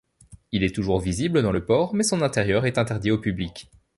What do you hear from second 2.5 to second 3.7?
est interdit au public.